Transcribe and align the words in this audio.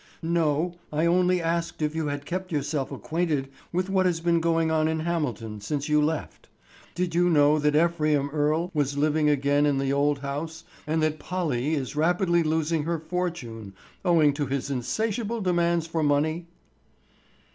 "No, 0.23 0.77
I 0.91 1.05
only 1.05 1.43
asked 1.43 1.79
if 1.79 1.93
you 1.93 2.07
had 2.07 2.25
kept 2.25 2.51
yourself 2.51 2.91
acquainted 2.91 3.49
with 3.71 3.87
what 3.87 4.07
has 4.07 4.19
been 4.19 4.39
going 4.39 4.71
on 4.71 4.87
in 4.87 5.01
Hamilton 5.01 5.61
since 5.61 5.89
you 5.89 6.01
left. 6.01 6.49
Did 6.95 7.13
you 7.13 7.29
know 7.29 7.59
that 7.59 7.75
Ephraim 7.75 8.31
Earle 8.31 8.71
was 8.73 8.97
living 8.97 9.29
again 9.29 9.67
in 9.67 9.77
the 9.77 9.93
old 9.93 10.17
house, 10.17 10.63
and 10.87 11.03
that 11.03 11.19
Polly 11.19 11.75
is 11.75 11.95
rapidly 11.95 12.41
losing 12.41 12.81
her 12.85 12.97
fortune 12.97 13.73
owing 14.03 14.33
to 14.33 14.47
his 14.47 14.71
insatiable 14.71 15.39
demands 15.39 15.85
for 15.85 16.01
money?" 16.01 16.47